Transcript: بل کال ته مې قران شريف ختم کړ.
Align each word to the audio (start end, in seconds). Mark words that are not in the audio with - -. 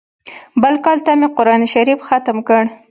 بل 0.61 0.73
کال 0.85 0.97
ته 1.05 1.11
مې 1.19 1.27
قران 1.37 1.61
شريف 1.73 1.99
ختم 2.07 2.37
کړ. 2.47 2.63